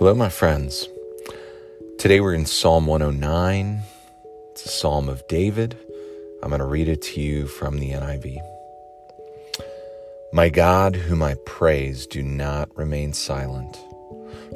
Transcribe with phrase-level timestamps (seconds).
[0.00, 0.88] Hello, my friends.
[1.98, 3.82] Today we're in Psalm 109.
[4.52, 5.76] It's a psalm of David.
[6.42, 8.38] I'm going to read it to you from the NIV.
[10.32, 13.78] My God, whom I praise, do not remain silent.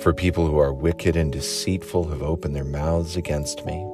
[0.00, 3.86] For people who are wicked and deceitful have opened their mouths against me.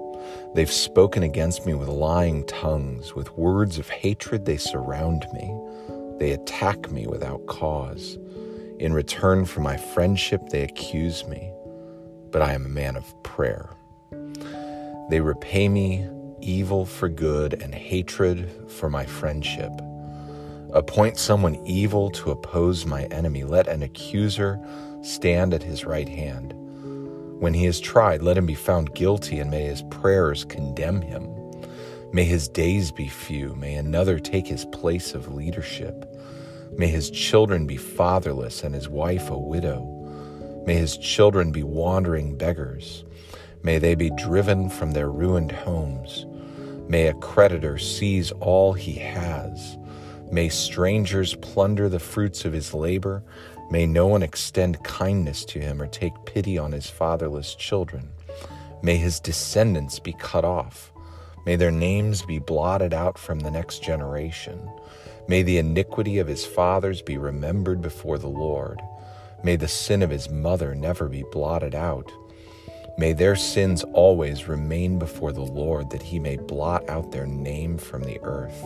[0.54, 3.16] They've spoken against me with lying tongues.
[3.16, 5.52] With words of hatred, they surround me.
[6.20, 8.18] They attack me without cause.
[8.80, 11.52] In return for my friendship, they accuse me,
[12.30, 13.68] but I am a man of prayer.
[15.10, 16.08] They repay me
[16.40, 19.70] evil for good and hatred for my friendship.
[20.72, 23.44] Appoint someone evil to oppose my enemy.
[23.44, 24.58] Let an accuser
[25.02, 26.54] stand at his right hand.
[27.38, 31.28] When he is tried, let him be found guilty, and may his prayers condemn him.
[32.14, 33.54] May his days be few.
[33.56, 36.09] May another take his place of leadership.
[36.76, 39.84] May his children be fatherless and his wife a widow.
[40.66, 43.04] May his children be wandering beggars.
[43.62, 46.26] May they be driven from their ruined homes.
[46.88, 49.76] May a creditor seize all he has.
[50.30, 53.22] May strangers plunder the fruits of his labor.
[53.70, 58.08] May no one extend kindness to him or take pity on his fatherless children.
[58.82, 60.92] May his descendants be cut off.
[61.46, 64.70] May their names be blotted out from the next generation.
[65.30, 68.82] May the iniquity of his fathers be remembered before the Lord.
[69.44, 72.10] May the sin of his mother never be blotted out.
[72.98, 77.78] May their sins always remain before the Lord, that he may blot out their name
[77.78, 78.60] from the earth.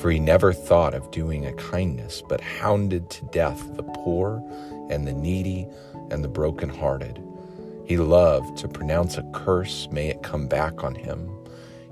[0.00, 4.42] For he never thought of doing a kindness, but hounded to death the poor
[4.90, 5.68] and the needy
[6.10, 7.22] and the broken-hearted.
[7.84, 11.30] He loved to pronounce a curse, may it come back on him.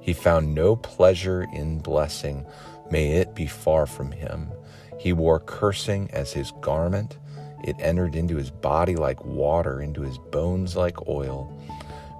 [0.00, 2.44] He found no pleasure in blessing,
[2.91, 4.50] May it be far from him.
[4.98, 7.19] He wore cursing as his garment.
[7.64, 11.56] It entered into his body like water, into his bones like oil.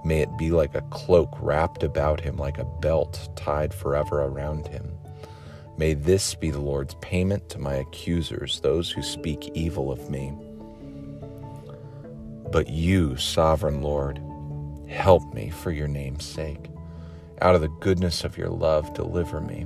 [0.03, 4.67] May it be like a cloak wrapped about him, like a belt tied forever around
[4.67, 4.97] him.
[5.77, 10.33] May this be the Lord's payment to my accusers, those who speak evil of me.
[12.51, 14.21] But you, sovereign Lord,
[14.87, 16.69] help me for your name's sake.
[17.41, 19.65] Out of the goodness of your love, deliver me.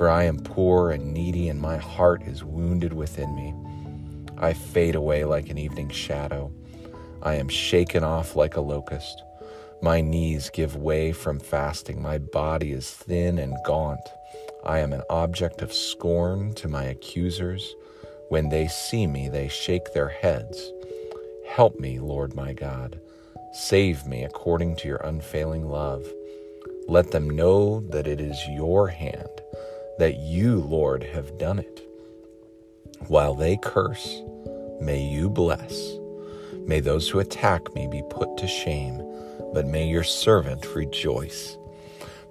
[0.00, 3.52] For I am poor and needy, and my heart is wounded within me.
[4.38, 6.50] I fade away like an evening shadow.
[7.22, 9.22] I am shaken off like a locust.
[9.82, 12.00] My knees give way from fasting.
[12.00, 14.00] My body is thin and gaunt.
[14.64, 17.74] I am an object of scorn to my accusers.
[18.30, 20.72] When they see me, they shake their heads.
[21.46, 22.98] Help me, Lord my God.
[23.52, 26.10] Save me according to your unfailing love.
[26.88, 29.28] Let them know that it is your hand
[30.00, 31.86] that you, Lord, have done it.
[33.08, 34.22] While they curse,
[34.80, 35.92] may you bless.
[36.64, 39.02] May those who attack me be put to shame,
[39.52, 41.58] but may your servant rejoice.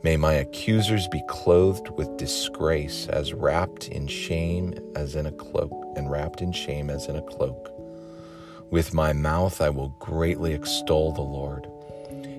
[0.01, 5.93] May my accusers be clothed with disgrace, as wrapped in shame as in a cloak,
[5.95, 7.71] and wrapped in shame as in a cloak.
[8.71, 11.67] With my mouth I will greatly extol the Lord.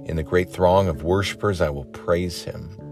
[0.06, 2.89] In the great throng of worshippers I will praise him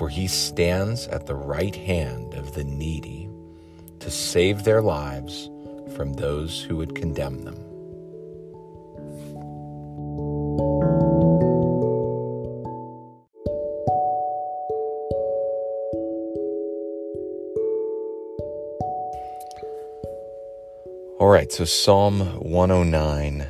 [0.00, 3.28] for he stands at the right hand of the needy
[3.98, 5.50] to save their lives
[5.94, 7.56] from those who would condemn them.
[21.18, 23.46] All right, so Psalm 109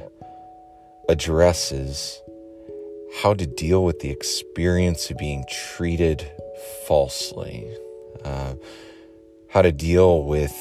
[1.08, 2.20] addresses
[3.22, 6.28] how to deal with the experience of being treated
[6.86, 7.66] falsely,
[8.24, 8.54] uh,
[9.48, 10.52] how to deal with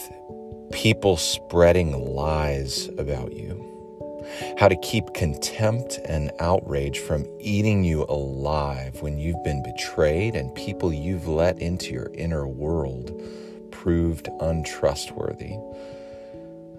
[0.72, 3.66] people spreading lies about you,
[4.60, 10.54] how to keep contempt and outrage from eating you alive when you've been betrayed and
[10.56, 13.20] people you've let into your inner world
[13.72, 15.56] proved untrustworthy.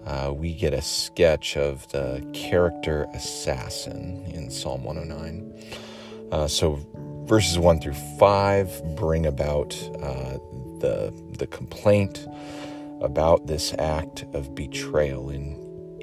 [0.06, 5.52] Uh, we get a sketch of the character assassin in Psalm 109.
[6.32, 6.81] Uh, so
[7.30, 9.72] verses 1 through 5 bring about
[10.02, 10.36] uh,
[10.80, 12.26] the, the complaint
[13.00, 15.30] about this act of betrayal.
[15.30, 15.54] In,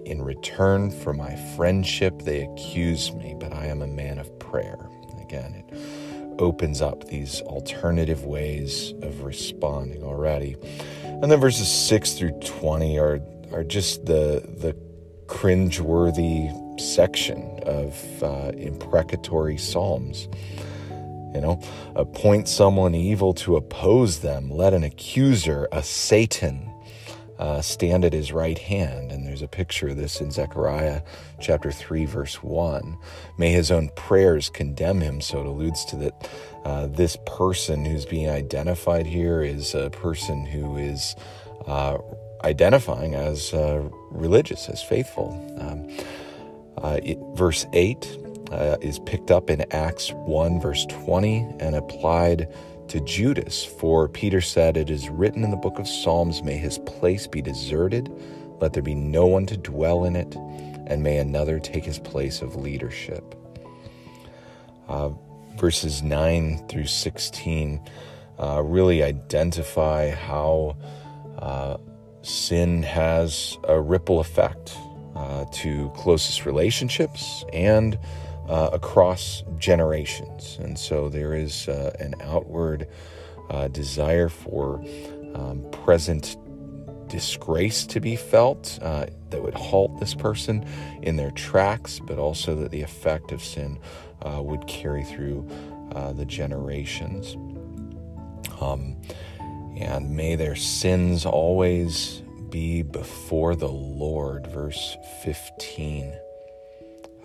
[0.05, 4.77] in return for my friendship, they accuse me, but I am a man of prayer.
[5.21, 10.55] Again, it opens up these alternative ways of responding already.
[11.03, 13.19] And then verses 6 through 20 are,
[13.51, 14.77] are just the, the
[15.25, 20.29] cringeworthy section of uh, imprecatory psalms.
[21.33, 21.61] You know,
[21.95, 24.49] appoint someone evil to oppose them.
[24.49, 26.71] Let an accuser, a Satan,
[27.39, 29.11] uh, stand at his right hand.
[29.11, 31.01] And there's a picture of this in Zechariah
[31.39, 32.97] chapter 3, verse 1.
[33.37, 35.21] May his own prayers condemn him.
[35.21, 36.29] So it alludes to that
[36.65, 41.15] uh, this person who's being identified here is a person who is
[41.67, 41.97] uh,
[42.43, 45.31] identifying as uh, religious, as faithful.
[45.59, 45.87] Um,
[46.83, 48.17] uh, it, verse 8
[48.51, 52.47] uh, is picked up in Acts 1, verse 20, and applied
[52.87, 53.65] to Judas.
[53.65, 57.41] For Peter said, It is written in the book of Psalms, May his place be
[57.41, 58.11] deserted,
[58.59, 60.35] let there be no one to dwell in it,
[60.87, 63.35] and may another take his place of leadership.
[64.87, 65.09] Uh,
[65.57, 67.81] verses 9 through 16
[68.39, 70.77] uh, really identify how
[71.39, 71.77] uh,
[72.21, 74.77] sin has a ripple effect
[75.15, 77.97] uh, to closest relationships and
[78.47, 80.57] uh, across generations.
[80.61, 82.87] And so there is uh, an outward
[83.49, 84.83] uh, desire for
[85.35, 86.37] um, present
[87.07, 90.65] disgrace to be felt uh, that would halt this person
[91.01, 93.79] in their tracks, but also that the effect of sin
[94.23, 95.47] uh, would carry through
[95.93, 97.35] uh, the generations.
[98.59, 98.99] Um,
[99.77, 104.47] and may their sins always be before the Lord.
[104.47, 106.17] Verse 15.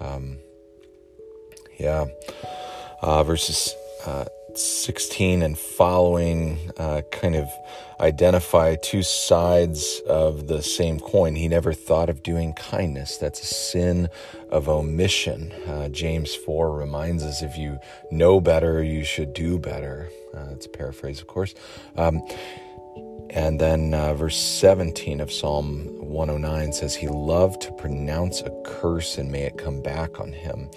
[0.00, 0.38] Um,
[1.82, 2.06] yeah.
[3.02, 3.74] Uh, verses
[4.06, 4.24] uh,
[4.54, 7.48] 16 and following uh, kind of
[7.98, 11.34] identify two sides of the same coin.
[11.34, 13.16] He never thought of doing kindness.
[13.16, 14.08] That's a sin
[14.50, 15.52] of omission.
[15.66, 17.78] Uh, James 4 reminds us if you
[18.10, 20.08] know better, you should do better.
[20.34, 21.54] Uh, it's a paraphrase, of course.
[21.96, 22.22] Um,
[23.30, 29.16] and then uh, verse 17 of Psalm 109 says, He loved to pronounce a curse
[29.16, 30.68] and may it come back on him.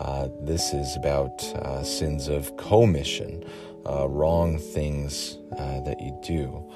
[0.00, 3.44] Uh, this is about uh, sins of commission,
[3.86, 6.72] uh, wrong things uh, that you do.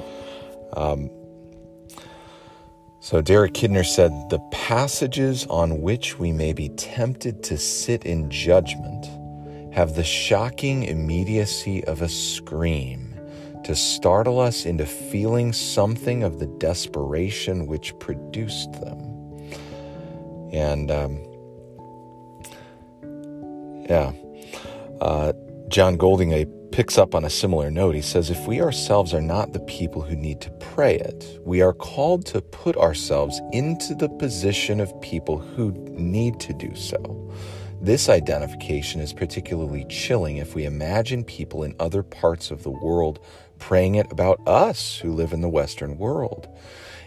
[0.76, 1.11] Um,
[3.00, 8.31] so Derek Kidner said, The passages on which we may be tempted to sit in
[8.31, 9.06] judgment
[9.73, 13.19] have the shocking immediacy of a scream
[13.65, 18.99] to startle us into feeling something of the desperation which produced them.
[20.53, 21.33] And um,
[23.88, 24.12] yeah.
[25.00, 25.32] Uh,
[25.69, 27.94] John Goldingay picks up on a similar note.
[27.94, 31.62] He says, If we ourselves are not the people who need to pray it, we
[31.62, 37.32] are called to put ourselves into the position of people who need to do so.
[37.81, 43.20] This identification is particularly chilling if we imagine people in other parts of the world
[43.58, 46.48] praying it about us who live in the Western world.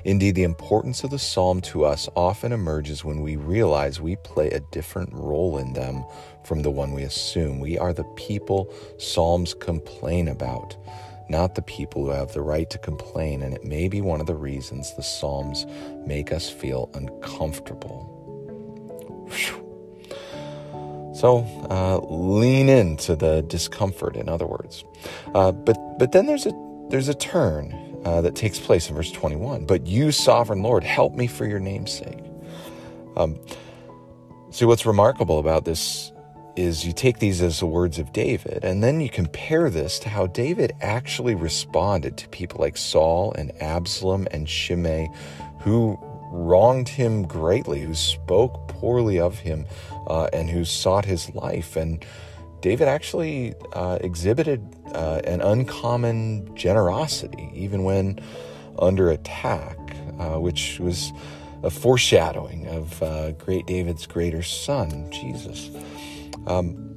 [0.03, 4.49] Indeed, the importance of the psalm to us often emerges when we realize we play
[4.49, 6.05] a different role in them
[6.43, 7.59] from the one we assume.
[7.59, 10.75] We are the people psalms complain about,
[11.29, 14.27] not the people who have the right to complain, and it may be one of
[14.27, 15.65] the reasons the psalms
[16.05, 18.13] make us feel uncomfortable.
[21.17, 21.39] So
[21.71, 24.85] uh, lean into the discomfort, in other words.
[25.33, 26.53] Uh, but but then there's a
[26.89, 27.71] there's a turn
[28.05, 29.65] uh, that takes place in verse 21.
[29.65, 32.19] But you, sovereign Lord, help me for your name's sake.
[33.15, 33.39] Um,
[34.51, 36.11] see, what's remarkable about this
[36.55, 40.09] is you take these as the words of David, and then you compare this to
[40.09, 45.07] how David actually responded to people like Saul and Absalom and Shimei,
[45.59, 45.99] who
[46.31, 49.65] wronged him greatly, who spoke poorly of him,
[50.07, 51.75] uh, and who sought his life.
[51.75, 52.03] And
[52.61, 58.19] David actually uh, exhibited uh, an uncommon generosity, even when
[58.79, 59.77] under attack,
[60.19, 61.11] uh, which was
[61.63, 65.69] a foreshadowing of uh, great David's greater son, Jesus.
[66.45, 66.87] Um,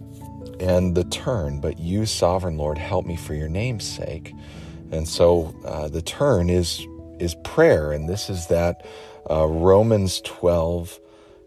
[0.60, 4.34] and the turn, but you, sovereign Lord, help me for your name's sake.
[4.92, 6.86] And so uh, the turn is
[7.18, 8.86] is prayer, and this is that
[9.30, 10.98] uh, Romans 12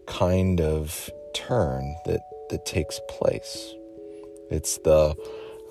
[0.06, 3.74] kind of turn that that takes place.
[4.50, 5.16] It's the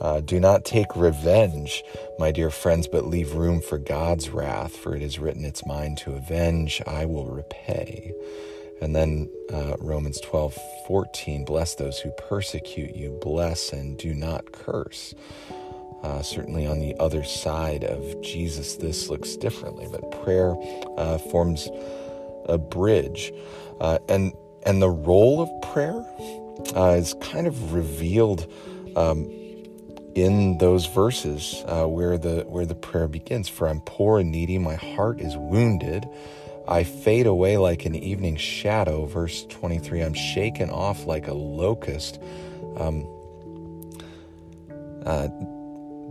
[0.02, 1.84] uh, do not take revenge,
[2.20, 5.96] my dear friends, but leave room for God's wrath, for it is written, It's mine
[5.98, 8.14] to avenge, I will repay.
[8.82, 14.52] And then uh, Romans 12, 14, bless those who persecute you, bless and do not
[14.52, 15.14] curse.
[16.04, 20.54] Uh, certainly on the other side of Jesus, this looks differently, but prayer
[20.98, 21.70] uh, forms
[22.46, 23.32] a bridge.
[23.80, 24.34] Uh, and,
[24.66, 26.06] and the role of prayer
[26.76, 28.52] uh, is kind of revealed
[28.96, 29.30] um,
[30.16, 33.50] in those verses uh, where the where the prayer begins.
[33.50, 36.08] For I'm poor and needy, my heart is wounded.
[36.68, 39.06] I fade away like an evening shadow.
[39.06, 40.02] Verse 23.
[40.02, 42.20] I'm shaken off like a locust.
[42.78, 43.08] Um,
[45.06, 45.28] uh,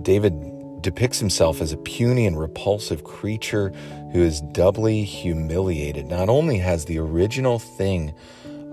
[0.02, 3.70] David depicts himself as a puny and repulsive creature
[4.12, 6.06] who is doubly humiliated.
[6.06, 8.12] Not only has the original thing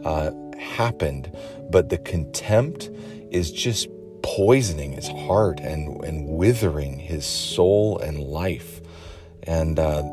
[0.03, 1.31] uh, happened,
[1.69, 2.89] but the contempt
[3.31, 3.87] is just
[4.21, 8.81] poisoning his heart and, and withering his soul and life.
[9.43, 10.03] And uh,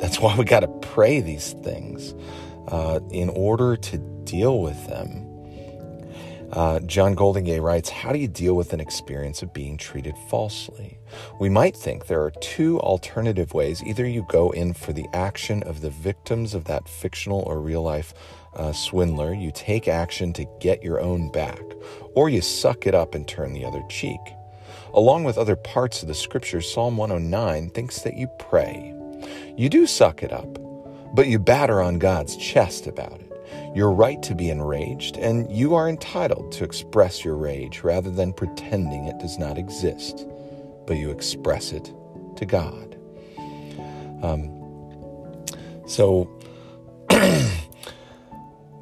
[0.00, 2.14] that's why we got to pray these things
[2.68, 5.28] uh, in order to deal with them.
[6.52, 10.98] Uh, John Goldingay writes, How do you deal with an experience of being treated falsely?
[11.40, 13.82] We might think there are two alternative ways.
[13.82, 17.82] Either you go in for the action of the victims of that fictional or real
[17.82, 18.12] life
[18.54, 21.62] uh, swindler, you take action to get your own back,
[22.14, 24.20] or you suck it up and turn the other cheek.
[24.94, 28.94] Along with other parts of the scripture, Psalm 109 thinks that you pray.
[29.56, 30.58] You do suck it up,
[31.14, 33.32] but you batter on God's chest about it.
[33.74, 38.34] You're right to be enraged, and you are entitled to express your rage rather than
[38.34, 40.26] pretending it does not exist,
[40.86, 41.92] but you express it
[42.36, 42.96] to God.
[44.22, 44.50] Um,
[45.86, 46.28] so,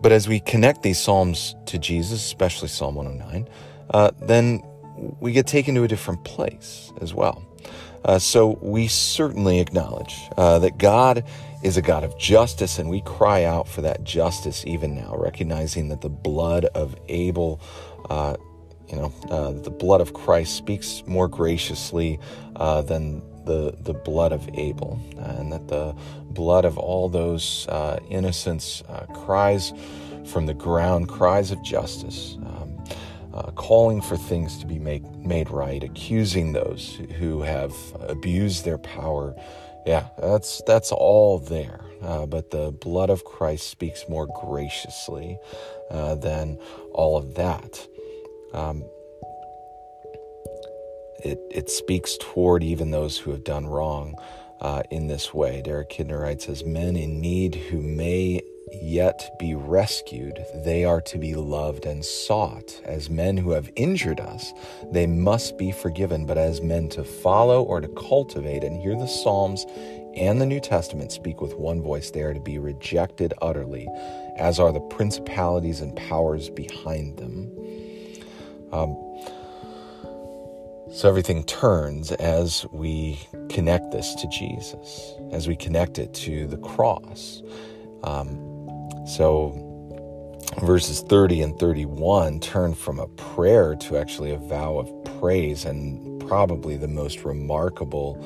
[0.01, 3.49] but as we connect these Psalms to Jesus, especially Psalm 109,
[3.91, 4.63] uh, then
[5.21, 7.45] we get taken to a different place as well.
[8.05, 11.25] Uh, so we certainly acknowledge uh, that God
[11.63, 15.89] is a God of justice, and we cry out for that justice even now, recognizing
[15.89, 17.61] that the blood of Abel,
[18.09, 18.37] uh,
[18.89, 22.19] you know, uh, the blood of Christ speaks more graciously
[22.57, 25.95] uh, than the the blood of Abel, and that the
[26.31, 28.83] blood of all those uh, innocents
[29.15, 29.73] cries
[30.25, 32.37] from the ground, cries of justice.
[32.47, 32.71] Um,
[33.33, 38.79] uh, calling for things to be make, made right, accusing those who have abused their
[38.79, 39.35] power.
[39.87, 41.81] Yeah, that's that's all there.
[42.03, 45.39] Uh, but the blood of Christ speaks more graciously
[45.91, 46.59] uh, than
[46.93, 47.87] all of that.
[48.53, 48.85] Um,
[51.25, 54.15] it it speaks toward even those who have done wrong
[54.61, 55.63] uh, in this way.
[55.63, 61.19] Derek Kidner writes, as men in need who may yet be rescued, they are to
[61.19, 62.81] be loved and sought.
[62.85, 64.53] As men who have injured us,
[64.93, 66.27] they must be forgiven.
[66.27, 69.67] But as men to follow or to cultivate, and here the Psalms
[70.15, 73.89] and the New Testament speak with one voice, they are to be rejected utterly,
[74.37, 77.51] as are the principalities and powers behind them.
[78.73, 79.10] Um,
[80.93, 86.57] so everything turns as we connect this to Jesus, as we connect it to the
[86.59, 87.43] cross.
[88.03, 88.37] Um,
[89.07, 89.67] so
[90.63, 96.21] verses 30 and 31 turn from a prayer to actually a vow of praise and
[96.27, 98.19] probably the most remarkable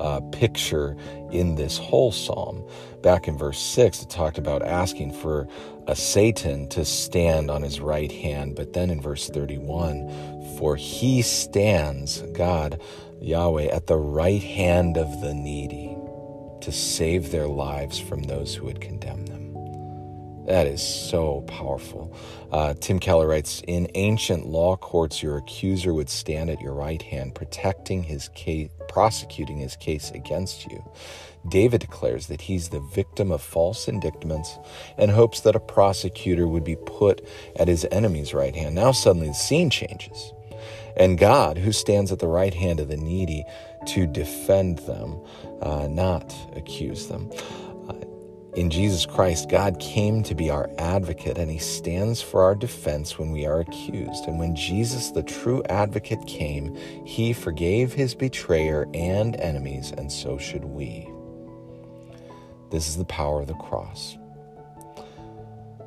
[0.00, 0.96] uh, picture
[1.30, 2.66] in this whole psalm.
[3.02, 5.46] Back in verse 6, it talked about asking for
[5.90, 8.54] a Satan to stand on his right hand.
[8.54, 12.80] But then in verse 31, for he stands, God,
[13.20, 15.96] Yahweh, at the right hand of the needy
[16.60, 19.50] to save their lives from those who would condemn them.
[20.46, 22.16] That is so powerful.
[22.52, 27.02] Uh, Tim Keller writes In ancient law courts, your accuser would stand at your right
[27.02, 30.82] hand, protecting his case, prosecuting his case against you.
[31.48, 34.58] David declares that he's the victim of false indictments
[34.98, 38.74] and hopes that a prosecutor would be put at his enemy's right hand.
[38.74, 40.32] Now, suddenly, the scene changes.
[40.96, 43.44] And God, who stands at the right hand of the needy
[43.86, 45.18] to defend them,
[45.62, 47.30] uh, not accuse them.
[48.54, 53.16] In Jesus Christ, God came to be our advocate and he stands for our defense
[53.16, 54.26] when we are accused.
[54.26, 56.74] And when Jesus, the true advocate, came,
[57.06, 61.08] he forgave his betrayer and enemies, and so should we.
[62.70, 64.16] This is the power of the cross.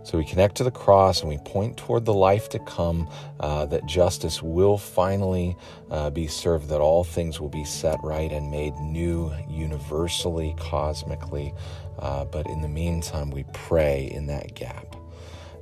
[0.04, 3.10] So we connect to the cross and we point toward the life to come,
[3.40, 5.56] uh, that justice will finally
[5.90, 11.54] uh, be served, that all things will be set right and made new universally, cosmically.
[12.00, 14.96] Uh, but in the meantime, we pray in that gap.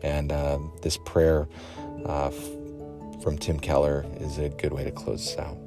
[0.01, 1.47] And uh, this prayer
[2.05, 2.31] uh,
[3.21, 5.57] from Tim Keller is a good way to close this out.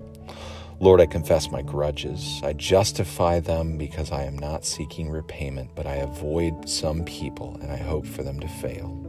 [0.81, 2.41] Lord, I confess my grudges.
[2.43, 7.71] I justify them because I am not seeking repayment, but I avoid some people and
[7.71, 9.01] I hope for them to fail.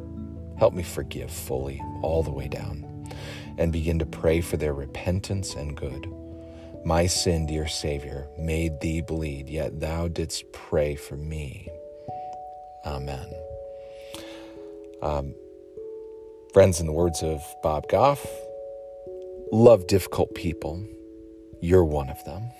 [0.58, 3.10] Help me forgive fully, all the way down,
[3.58, 6.08] and begin to pray for their repentance and good.
[6.86, 11.68] My sin, dear Savior, made thee bleed, yet thou didst pray for me.
[12.86, 13.28] Amen.
[15.02, 15.34] Um,
[16.54, 18.26] friends, in the words of Bob Goff,
[19.52, 20.88] love difficult people
[21.66, 22.52] you're one of them.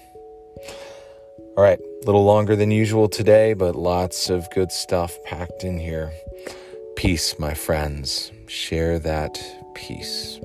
[1.56, 5.80] All right, a little longer than usual today, but lots of good stuff packed in
[5.80, 6.12] here.
[6.96, 8.32] Peace, my friends.
[8.48, 9.40] Share that
[9.74, 10.40] peace.